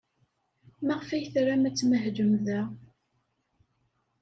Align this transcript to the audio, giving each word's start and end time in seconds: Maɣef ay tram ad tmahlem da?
Maɣef 0.85 1.09
ay 1.09 1.23
tram 1.33 1.63
ad 1.67 1.75
tmahlem 1.75 2.31
da? 2.45 2.61